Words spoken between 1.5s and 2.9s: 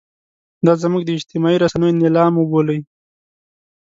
رسنیو نیلام وبولئ.